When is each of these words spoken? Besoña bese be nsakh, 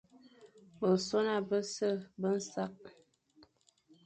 Besoña 0.79 1.37
bese 1.49 1.89
be 2.19 2.29
nsakh, 2.39 2.83